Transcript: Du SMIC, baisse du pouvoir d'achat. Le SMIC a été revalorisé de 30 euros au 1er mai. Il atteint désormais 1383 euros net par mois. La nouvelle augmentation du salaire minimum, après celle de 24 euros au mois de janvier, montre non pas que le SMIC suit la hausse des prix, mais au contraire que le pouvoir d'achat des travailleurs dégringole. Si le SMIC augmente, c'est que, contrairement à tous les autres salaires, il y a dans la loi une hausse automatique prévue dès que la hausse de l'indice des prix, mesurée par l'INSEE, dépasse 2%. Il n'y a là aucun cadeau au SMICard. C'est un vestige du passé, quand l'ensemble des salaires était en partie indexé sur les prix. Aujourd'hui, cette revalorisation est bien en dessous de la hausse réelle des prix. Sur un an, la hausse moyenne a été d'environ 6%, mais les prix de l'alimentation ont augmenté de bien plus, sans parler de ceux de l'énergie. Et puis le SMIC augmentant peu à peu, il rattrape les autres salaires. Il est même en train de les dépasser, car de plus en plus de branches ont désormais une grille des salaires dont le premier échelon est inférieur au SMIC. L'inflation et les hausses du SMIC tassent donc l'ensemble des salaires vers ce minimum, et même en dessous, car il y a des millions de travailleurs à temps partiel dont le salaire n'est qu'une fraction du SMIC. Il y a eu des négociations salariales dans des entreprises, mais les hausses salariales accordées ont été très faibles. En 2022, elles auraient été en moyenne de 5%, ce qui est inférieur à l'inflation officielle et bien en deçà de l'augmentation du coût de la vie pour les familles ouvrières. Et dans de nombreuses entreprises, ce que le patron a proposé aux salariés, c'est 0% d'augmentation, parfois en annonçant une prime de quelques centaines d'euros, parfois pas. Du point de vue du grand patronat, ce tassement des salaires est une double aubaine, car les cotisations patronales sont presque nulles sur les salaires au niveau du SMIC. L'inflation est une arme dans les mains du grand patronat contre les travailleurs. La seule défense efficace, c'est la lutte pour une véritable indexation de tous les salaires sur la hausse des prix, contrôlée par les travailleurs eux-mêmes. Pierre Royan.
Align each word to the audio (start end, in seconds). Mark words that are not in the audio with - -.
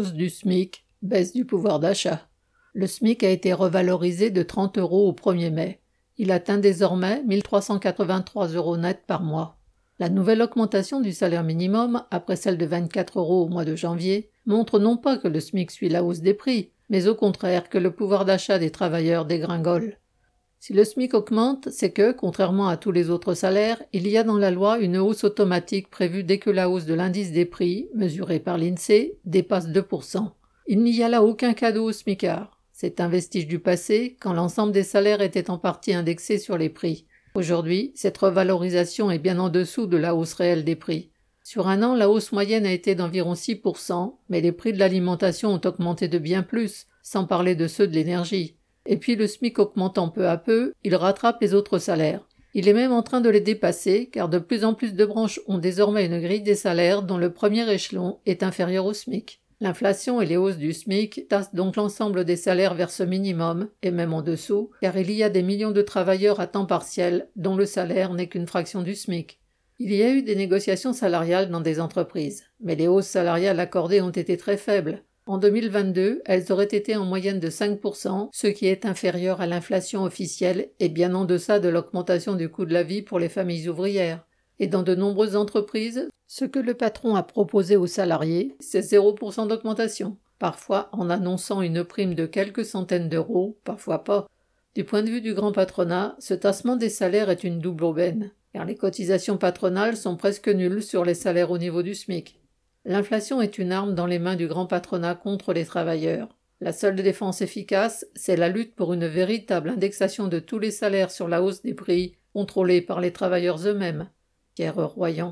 Du 0.00 0.30
SMIC, 0.30 0.86
baisse 1.02 1.34
du 1.34 1.44
pouvoir 1.44 1.78
d'achat. 1.78 2.26
Le 2.72 2.86
SMIC 2.86 3.22
a 3.24 3.28
été 3.28 3.52
revalorisé 3.52 4.30
de 4.30 4.42
30 4.42 4.78
euros 4.78 5.06
au 5.06 5.12
1er 5.12 5.50
mai. 5.50 5.80
Il 6.16 6.32
atteint 6.32 6.56
désormais 6.56 7.22
1383 7.24 8.48
euros 8.48 8.78
net 8.78 9.02
par 9.06 9.22
mois. 9.22 9.58
La 9.98 10.08
nouvelle 10.08 10.40
augmentation 10.40 11.02
du 11.02 11.12
salaire 11.12 11.44
minimum, 11.44 12.04
après 12.10 12.36
celle 12.36 12.56
de 12.56 12.64
24 12.64 13.18
euros 13.18 13.42
au 13.42 13.48
mois 13.48 13.66
de 13.66 13.76
janvier, 13.76 14.30
montre 14.46 14.78
non 14.78 14.96
pas 14.96 15.18
que 15.18 15.28
le 15.28 15.40
SMIC 15.40 15.70
suit 15.70 15.90
la 15.90 16.02
hausse 16.02 16.20
des 16.20 16.34
prix, 16.34 16.70
mais 16.88 17.06
au 17.06 17.14
contraire 17.14 17.68
que 17.68 17.78
le 17.78 17.90
pouvoir 17.90 18.24
d'achat 18.24 18.58
des 18.58 18.70
travailleurs 18.70 19.26
dégringole. 19.26 19.98
Si 20.64 20.72
le 20.72 20.84
SMIC 20.84 21.14
augmente, 21.14 21.70
c'est 21.70 21.90
que, 21.90 22.12
contrairement 22.12 22.68
à 22.68 22.76
tous 22.76 22.92
les 22.92 23.10
autres 23.10 23.34
salaires, 23.34 23.82
il 23.92 24.06
y 24.06 24.16
a 24.16 24.22
dans 24.22 24.38
la 24.38 24.52
loi 24.52 24.78
une 24.78 24.96
hausse 24.96 25.24
automatique 25.24 25.90
prévue 25.90 26.22
dès 26.22 26.38
que 26.38 26.50
la 26.50 26.70
hausse 26.70 26.84
de 26.84 26.94
l'indice 26.94 27.32
des 27.32 27.46
prix, 27.46 27.88
mesurée 27.96 28.38
par 28.38 28.58
l'INSEE, 28.58 29.18
dépasse 29.24 29.66
2%. 29.66 30.30
Il 30.68 30.84
n'y 30.84 31.02
a 31.02 31.08
là 31.08 31.24
aucun 31.24 31.52
cadeau 31.52 31.86
au 31.86 31.92
SMICard. 31.92 32.60
C'est 32.72 33.00
un 33.00 33.08
vestige 33.08 33.48
du 33.48 33.58
passé, 33.58 34.16
quand 34.20 34.32
l'ensemble 34.34 34.70
des 34.70 34.84
salaires 34.84 35.20
était 35.20 35.50
en 35.50 35.58
partie 35.58 35.94
indexé 35.94 36.38
sur 36.38 36.56
les 36.56 36.68
prix. 36.68 37.06
Aujourd'hui, 37.34 37.90
cette 37.96 38.18
revalorisation 38.18 39.10
est 39.10 39.18
bien 39.18 39.40
en 39.40 39.48
dessous 39.48 39.86
de 39.86 39.96
la 39.96 40.14
hausse 40.14 40.34
réelle 40.34 40.62
des 40.62 40.76
prix. 40.76 41.10
Sur 41.42 41.66
un 41.66 41.82
an, 41.82 41.96
la 41.96 42.08
hausse 42.08 42.30
moyenne 42.30 42.66
a 42.66 42.72
été 42.72 42.94
d'environ 42.94 43.34
6%, 43.34 44.14
mais 44.28 44.40
les 44.40 44.52
prix 44.52 44.72
de 44.72 44.78
l'alimentation 44.78 45.52
ont 45.54 45.60
augmenté 45.64 46.06
de 46.06 46.18
bien 46.18 46.44
plus, 46.44 46.86
sans 47.02 47.24
parler 47.24 47.56
de 47.56 47.66
ceux 47.66 47.88
de 47.88 47.94
l'énergie. 47.94 48.54
Et 48.86 48.96
puis 48.96 49.16
le 49.16 49.26
SMIC 49.26 49.58
augmentant 49.58 50.08
peu 50.08 50.28
à 50.28 50.36
peu, 50.36 50.72
il 50.84 50.94
rattrape 50.96 51.40
les 51.40 51.54
autres 51.54 51.78
salaires. 51.78 52.26
Il 52.54 52.68
est 52.68 52.74
même 52.74 52.92
en 52.92 53.02
train 53.02 53.20
de 53.20 53.30
les 53.30 53.40
dépasser, 53.40 54.10
car 54.12 54.28
de 54.28 54.38
plus 54.38 54.64
en 54.64 54.74
plus 54.74 54.92
de 54.92 55.04
branches 55.06 55.40
ont 55.46 55.58
désormais 55.58 56.04
une 56.04 56.20
grille 56.20 56.42
des 56.42 56.54
salaires 56.54 57.02
dont 57.02 57.16
le 57.16 57.32
premier 57.32 57.70
échelon 57.72 58.18
est 58.26 58.42
inférieur 58.42 58.84
au 58.84 58.92
SMIC. 58.92 59.40
L'inflation 59.62 60.20
et 60.20 60.26
les 60.26 60.36
hausses 60.36 60.58
du 60.58 60.72
SMIC 60.72 61.28
tassent 61.28 61.54
donc 61.54 61.76
l'ensemble 61.76 62.24
des 62.24 62.36
salaires 62.36 62.74
vers 62.74 62.90
ce 62.90 63.04
minimum, 63.04 63.68
et 63.82 63.92
même 63.92 64.12
en 64.12 64.20
dessous, 64.20 64.70
car 64.82 64.96
il 64.98 65.10
y 65.12 65.22
a 65.22 65.30
des 65.30 65.42
millions 65.42 65.70
de 65.70 65.82
travailleurs 65.82 66.40
à 66.40 66.48
temps 66.48 66.66
partiel 66.66 67.28
dont 67.36 67.54
le 67.54 67.64
salaire 67.64 68.12
n'est 68.12 68.26
qu'une 68.26 68.48
fraction 68.48 68.82
du 68.82 68.96
SMIC. 68.96 69.38
Il 69.78 69.94
y 69.94 70.02
a 70.02 70.10
eu 70.10 70.22
des 70.22 70.36
négociations 70.36 70.92
salariales 70.92 71.48
dans 71.48 71.60
des 71.60 71.80
entreprises, 71.80 72.44
mais 72.60 72.74
les 72.74 72.88
hausses 72.88 73.06
salariales 73.06 73.60
accordées 73.60 74.00
ont 74.00 74.10
été 74.10 74.36
très 74.36 74.56
faibles. 74.56 75.04
En 75.24 75.38
2022, 75.38 76.22
elles 76.24 76.50
auraient 76.50 76.64
été 76.64 76.96
en 76.96 77.04
moyenne 77.04 77.38
de 77.38 77.48
5%, 77.48 78.30
ce 78.32 78.46
qui 78.48 78.66
est 78.66 78.84
inférieur 78.84 79.40
à 79.40 79.46
l'inflation 79.46 80.02
officielle 80.02 80.70
et 80.80 80.88
bien 80.88 81.14
en 81.14 81.24
deçà 81.24 81.60
de 81.60 81.68
l'augmentation 81.68 82.34
du 82.34 82.48
coût 82.48 82.64
de 82.64 82.72
la 82.72 82.82
vie 82.82 83.02
pour 83.02 83.20
les 83.20 83.28
familles 83.28 83.68
ouvrières. 83.68 84.26
Et 84.58 84.66
dans 84.66 84.82
de 84.82 84.96
nombreuses 84.96 85.36
entreprises, 85.36 86.08
ce 86.26 86.44
que 86.44 86.58
le 86.58 86.74
patron 86.74 87.14
a 87.14 87.22
proposé 87.22 87.76
aux 87.76 87.86
salariés, 87.86 88.56
c'est 88.58 88.80
0% 88.80 89.46
d'augmentation, 89.46 90.16
parfois 90.40 90.88
en 90.92 91.08
annonçant 91.08 91.62
une 91.62 91.84
prime 91.84 92.14
de 92.14 92.26
quelques 92.26 92.64
centaines 92.64 93.08
d'euros, 93.08 93.56
parfois 93.62 94.02
pas. 94.02 94.26
Du 94.74 94.82
point 94.82 95.04
de 95.04 95.10
vue 95.10 95.20
du 95.20 95.34
grand 95.34 95.52
patronat, 95.52 96.16
ce 96.18 96.34
tassement 96.34 96.74
des 96.74 96.88
salaires 96.88 97.30
est 97.30 97.44
une 97.44 97.60
double 97.60 97.84
aubaine, 97.84 98.32
car 98.52 98.64
les 98.64 98.74
cotisations 98.74 99.38
patronales 99.38 99.96
sont 99.96 100.16
presque 100.16 100.48
nulles 100.48 100.82
sur 100.82 101.04
les 101.04 101.14
salaires 101.14 101.52
au 101.52 101.58
niveau 101.58 101.82
du 101.82 101.94
SMIC. 101.94 102.41
L'inflation 102.84 103.40
est 103.40 103.58
une 103.58 103.72
arme 103.72 103.94
dans 103.94 104.06
les 104.06 104.18
mains 104.18 104.36
du 104.36 104.48
grand 104.48 104.66
patronat 104.66 105.14
contre 105.14 105.52
les 105.52 105.64
travailleurs. 105.64 106.36
La 106.60 106.72
seule 106.72 106.96
défense 106.96 107.40
efficace, 107.40 108.06
c'est 108.14 108.36
la 108.36 108.48
lutte 108.48 108.74
pour 108.74 108.92
une 108.92 109.06
véritable 109.06 109.70
indexation 109.70 110.28
de 110.28 110.40
tous 110.40 110.58
les 110.58 110.70
salaires 110.70 111.10
sur 111.10 111.28
la 111.28 111.42
hausse 111.42 111.62
des 111.62 111.74
prix, 111.74 112.16
contrôlée 112.32 112.80
par 112.80 113.00
les 113.00 113.12
travailleurs 113.12 113.66
eux-mêmes. 113.66 114.08
Pierre 114.54 114.76
Royan. 114.76 115.30